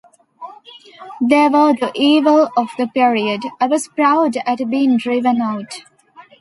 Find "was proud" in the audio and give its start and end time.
3.67-4.35